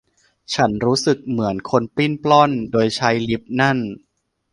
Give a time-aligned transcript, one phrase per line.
[0.53, 3.77] ฉันรู้สึกเหมือนคนปลิ้นปล้อนโดยใช้ลิฟท์นั้น